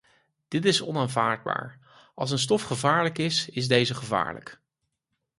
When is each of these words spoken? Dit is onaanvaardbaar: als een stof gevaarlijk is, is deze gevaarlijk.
Dit 0.47 0.65
is 0.65 0.81
onaanvaardbaar: 0.81 1.79
als 2.15 2.31
een 2.31 2.39
stof 2.39 2.61
gevaarlijk 2.63 3.17
is, 3.17 3.49
is 3.49 3.67
deze 3.67 3.93
gevaarlijk. 3.95 4.59